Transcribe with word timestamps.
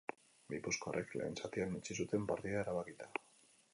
Gipuzkoarrek 0.53 1.13
lehen 1.21 1.37
zatian 1.43 1.77
utzi 1.81 1.99
zuten 2.01 2.25
partida 2.33 2.65
erabakita. 2.67 3.11